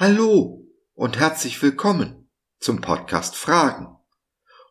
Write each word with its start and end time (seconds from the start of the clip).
Hallo 0.00 0.64
und 0.94 1.18
herzlich 1.18 1.60
willkommen 1.60 2.30
zum 2.60 2.80
Podcast 2.80 3.34
Fragen. 3.34 3.96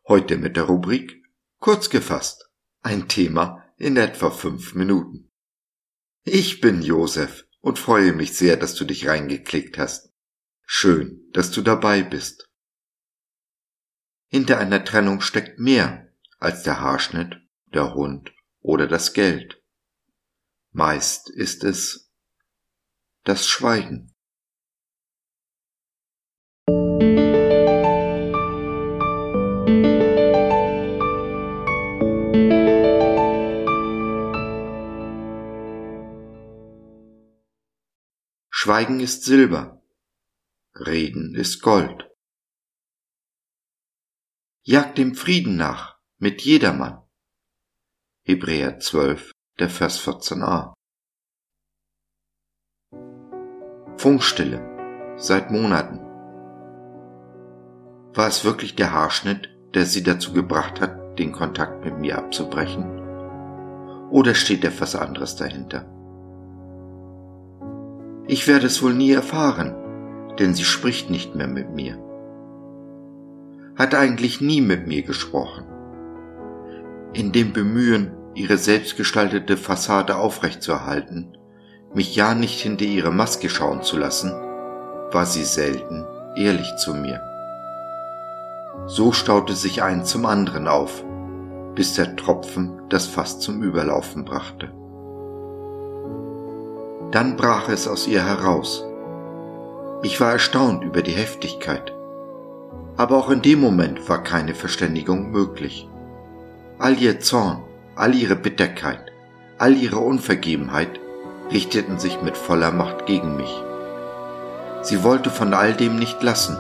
Heute 0.08 0.38
mit 0.38 0.56
der 0.56 0.64
Rubrik 0.64 1.22
Kurz 1.60 1.90
gefasst. 1.90 2.50
Ein 2.80 3.10
Thema 3.10 3.62
in 3.76 3.98
etwa 3.98 4.32
fünf 4.32 4.74
Minuten. 4.74 5.34
Ich 6.24 6.62
bin 6.62 6.82
Josef 6.82 7.46
und 7.60 7.78
freue 7.78 8.14
mich 8.14 8.38
sehr, 8.38 8.56
dass 8.56 8.74
du 8.76 8.86
dich 8.86 9.10
reingeklickt 9.10 9.78
hast. 9.78 10.14
Schön, 10.66 11.28
dass 11.34 11.52
du 11.52 11.62
dabei 11.62 12.04
bist. 12.04 12.50
Hinter 14.28 14.60
einer 14.60 14.86
Trennung 14.86 15.20
steckt 15.20 15.60
mehr 15.60 16.08
als 16.40 16.64
der 16.64 16.80
Haarschnitt, 16.80 17.36
der 17.74 17.96
Hund 17.96 18.32
oder 18.62 18.88
das 18.88 19.12
Geld. 19.12 19.62
Meist 20.72 21.30
ist 21.30 21.66
es 21.66 22.14
das 23.26 23.46
Schweigen. 23.46 24.14
Schweigen 38.68 39.00
ist 39.00 39.24
Silber, 39.24 39.82
Reden 40.76 41.36
ist 41.36 41.62
Gold. 41.62 42.12
Jagt 44.64 44.98
dem 44.98 45.16
Frieden 45.16 45.56
nach 45.56 45.98
mit 46.18 46.42
jedermann. 46.42 47.02
Hebräer 48.26 48.78
12, 48.78 49.32
der 49.58 49.70
Vers 49.70 50.06
14a. 50.06 50.74
Funkstille 53.96 55.16
seit 55.18 55.50
Monaten. 55.50 56.00
War 58.18 58.28
es 58.28 58.44
wirklich 58.44 58.76
der 58.76 58.92
Haarschnitt, 58.92 59.48
der 59.76 59.86
sie 59.86 60.04
dazu 60.04 60.34
gebracht 60.34 60.82
hat, 60.82 61.18
den 61.18 61.32
Kontakt 61.32 61.86
mit 61.86 62.00
mir 62.00 62.18
abzubrechen? 62.18 62.84
Oder 64.10 64.36
steht 64.36 64.66
etwas 64.66 64.94
anderes 64.94 65.38
dahinter? 65.38 65.97
Ich 68.28 68.48
werde 68.48 68.68
es 68.68 68.84
wohl 68.84 68.94
nie 68.94 69.14
erfahren, 69.14 69.74
denn 70.38 70.54
sie 70.54 70.66
spricht 70.66 71.10
nicht 71.10 71.36
mehr 71.36 71.48
mit 71.48 71.74
mir. 71.74 71.98
Hat 73.76 73.96
eigentlich 73.96 74.42
nie 74.42 74.62
mit 74.62 74.86
mir 74.86 75.04
gesprochen. 75.04 75.66
In 77.14 77.32
dem 77.32 77.54
Bemühen, 77.54 78.12
ihre 78.36 78.58
selbstgestaltete 78.58 79.56
Fassade 79.56 80.18
aufrechtzuerhalten, 80.18 81.38
mich 81.94 82.16
ja 82.16 82.36
nicht 82.36 82.60
hinter 82.60 82.86
ihre 82.86 83.12
Maske 83.12 83.50
schauen 83.50 83.82
zu 83.82 83.98
lassen, 83.98 84.32
war 85.12 85.26
sie 85.26 85.46
selten 85.46 86.06
ehrlich 86.36 86.76
zu 86.76 86.94
mir. 86.94 87.22
So 88.88 89.12
staute 89.12 89.54
sich 89.54 89.84
ein 89.84 90.06
zum 90.06 90.26
anderen 90.26 90.68
auf, 90.68 91.04
bis 91.76 91.94
der 91.94 92.16
Tropfen 92.16 92.82
das 92.90 93.08
Fass 93.08 93.40
zum 93.40 93.64
Überlaufen 93.64 94.24
brachte. 94.26 94.72
Dann 97.12 97.38
brach 97.38 97.70
es 97.70 97.88
aus 97.88 98.06
ihr 98.06 98.26
heraus. 98.26 98.84
Ich 100.04 100.20
war 100.20 100.34
erstaunt 100.34 100.84
über 100.84 101.02
die 101.02 101.14
Heftigkeit. 101.14 101.94
Aber 102.98 103.18
auch 103.18 103.30
in 103.30 103.42
dem 103.42 103.62
Moment 103.62 104.10
war 104.10 104.24
keine 104.24 104.54
Verständigung 104.54 105.32
möglich. 105.32 105.88
All 106.80 106.98
ihr 106.98 107.22
Zorn, 107.22 107.64
all 107.96 108.14
ihre 108.14 108.36
Bitterkeit, 108.36 109.14
all 109.58 109.74
ihre 109.78 110.00
Unvergebenheit 110.00 111.00
richteten 111.50 111.98
sich 111.98 112.22
mit 112.22 112.36
voller 112.36 112.72
Macht 112.72 113.06
gegen 113.06 113.38
mich. 113.38 113.64
Sie 114.82 115.02
wollte 115.04 115.30
von 115.30 115.54
all 115.54 115.74
dem 115.74 115.98
nicht 115.98 116.22
lassen, 116.22 116.58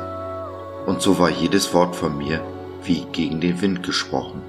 und 0.86 1.02
so 1.02 1.20
war 1.20 1.30
jedes 1.30 1.74
Wort 1.74 1.96
von 1.96 2.18
mir 2.18 2.42
wie 2.84 3.06
gegen 3.12 3.42
den 3.42 3.62
Wind 3.62 3.84
gesprochen. 3.84 4.42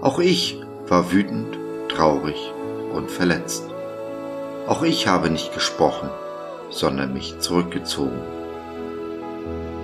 Auch 0.00 0.18
ich 0.18 0.58
war 0.88 1.12
wütend, 1.12 1.58
traurig 1.88 2.54
und 2.92 3.10
verletzt. 3.10 3.64
Auch 4.66 4.82
ich 4.82 5.06
habe 5.06 5.30
nicht 5.30 5.54
gesprochen, 5.54 6.08
sondern 6.70 7.12
mich 7.12 7.38
zurückgezogen. 7.38 8.20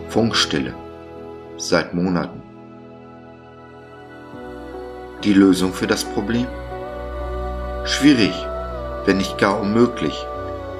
Funkstille 0.08 0.74
seit 1.56 1.94
Monaten. 1.94 2.42
Die 5.22 5.32
Lösung 5.32 5.72
für 5.72 5.86
das 5.86 6.04
Problem? 6.04 6.46
Schwierig, 7.84 8.34
wenn 9.06 9.18
nicht 9.18 9.38
gar 9.38 9.60
unmöglich, 9.60 10.26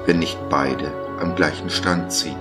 wenn 0.05 0.19
nicht 0.19 0.37
beide 0.49 0.91
am 1.21 1.35
gleichen 1.35 1.69
Strang 1.69 2.09
ziehen. 2.09 2.37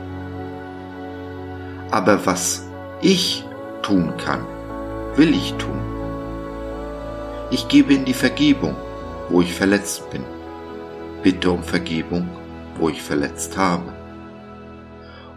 Aber 1.91 2.27
was 2.27 2.67
ich 3.01 3.45
tun 3.83 4.15
kann, 4.17 4.45
will 5.17 5.35
ich 5.35 5.55
tun. 5.55 5.81
Ich 7.51 7.69
gebe 7.69 7.93
in 7.95 8.05
die 8.05 8.15
Vergebung, 8.15 8.77
wo 9.33 9.41
ich 9.41 9.55
verletzt 9.55 10.09
bin. 10.11 10.23
Bitte 11.23 11.51
um 11.51 11.63
Vergebung, 11.63 12.29
wo 12.79 12.89
ich 12.89 13.03
verletzt 13.03 13.57
habe. 13.57 13.93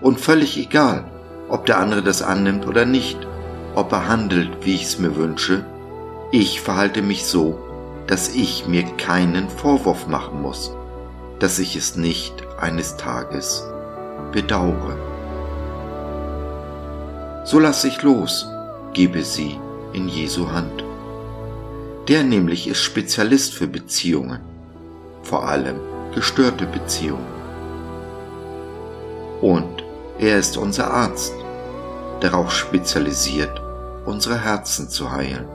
Und 0.01 0.19
völlig 0.19 0.57
egal, 0.57 1.05
ob 1.49 1.65
der 1.65 1.79
andere 1.79 2.03
das 2.03 2.21
annimmt 2.21 2.67
oder 2.67 2.85
nicht, 2.85 3.17
ob 3.73 3.91
er 3.91 4.07
handelt, 4.07 4.49
wie 4.61 4.75
ich 4.75 4.83
es 4.83 4.99
mir 4.99 5.15
wünsche, 5.15 5.65
ich 6.31 6.59
verhalte 6.59 7.01
mich 7.01 7.25
so, 7.25 7.57
dass 8.07 8.35
ich 8.35 8.67
mir 8.67 8.83
keinen 8.97 9.49
Vorwurf 9.49 10.07
machen 10.07 10.41
muss, 10.41 10.75
dass 11.39 11.59
ich 11.59 11.75
es 11.75 11.95
nicht 11.95 12.43
eines 12.59 12.97
Tages 12.97 13.65
bedauere. 14.31 14.97
So 17.45 17.59
lasse 17.59 17.87
ich 17.87 18.01
los, 18.01 18.47
gebe 18.93 19.23
sie 19.23 19.59
in 19.93 20.07
Jesu 20.07 20.51
Hand. 20.51 20.83
Der 22.07 22.23
nämlich 22.23 22.67
ist 22.67 22.83
Spezialist 22.83 23.55
für 23.55 23.67
Beziehungen, 23.67 24.39
vor 25.23 25.47
allem 25.47 25.79
gestörte 26.13 26.67
Beziehungen. 26.67 27.25
Und 29.41 29.83
er 30.19 30.37
ist 30.37 30.55
unser 30.55 30.91
Arzt, 30.93 31.33
darauf 32.19 32.51
spezialisiert, 32.51 33.59
unsere 34.05 34.39
Herzen 34.39 34.87
zu 34.87 35.11
heilen. 35.11 35.47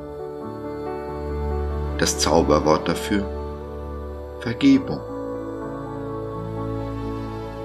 Das 1.98 2.18
Zauberwort 2.18 2.88
dafür? 2.88 3.24
Vergebung. 4.40 5.00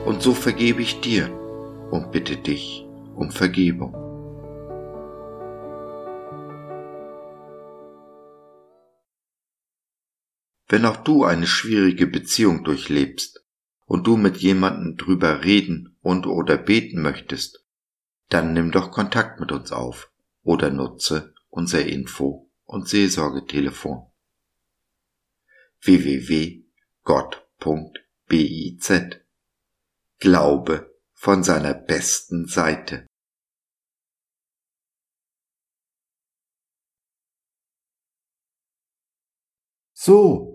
Und 0.06 0.22
so 0.22 0.34
vergebe 0.34 0.84
ich 0.84 1.02
dir 1.02 1.28
und 1.90 2.12
bitte 2.12 2.38
dich 2.38 2.86
um 3.16 3.32
Vergebung. 3.32 4.05
Wenn 10.68 10.86
auch 10.86 10.98
du 10.98 11.24
eine 11.24 11.48
schwierige 11.48 12.08
Beziehung 12.08 12.64
durchlebst 12.64 13.46
und 13.86 14.08
du 14.08 14.18
mit 14.18 14.38
jemandem 14.38 14.98
drüber 14.98 15.44
reden 15.44 15.98
und 16.02 16.26
oder 16.26 16.58
beten 16.58 17.02
möchtest, 17.02 17.64
dann 18.30 18.54
nimm 18.54 18.72
doch 18.72 18.92
Kontakt 18.92 19.40
mit 19.40 19.52
uns 19.52 19.72
auf 19.72 20.12
oder 20.44 20.72
nutze 20.72 21.36
unser 21.50 21.86
Info- 21.86 22.50
und 22.66 22.90
Seelsorgetelefon 22.90 24.08
www.gott.biz 25.82 26.66
Glaube 30.18 30.96
von 31.14 31.44
seiner 31.44 31.74
besten 31.74 32.48
Seite. 32.48 33.06
So, 39.94 40.55